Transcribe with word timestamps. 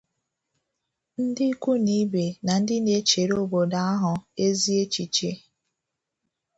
ndị 1.23 1.43
ikwu 1.51 1.71
na 1.85 1.93
ibè 2.01 2.25
na 2.45 2.53
ndị 2.61 2.75
na-echere 2.85 3.33
obodo 3.43 3.79
ahọ 3.91 4.13
ezi 4.45 4.71
echiche 4.83 5.31